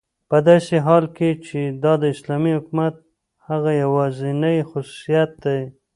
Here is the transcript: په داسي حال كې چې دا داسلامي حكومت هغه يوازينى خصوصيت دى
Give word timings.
په 0.29 0.37
داسي 0.47 0.77
حال 0.85 1.05
كې 1.17 1.29
چې 1.45 1.59
دا 1.83 1.93
داسلامي 2.03 2.51
حكومت 2.57 2.95
هغه 3.47 3.71
يوازينى 3.83 4.53
خصوصيت 4.69 5.29
دى 5.43 5.59